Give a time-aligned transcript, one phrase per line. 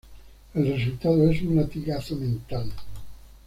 [0.55, 2.71] El resultado es un latigazo mental.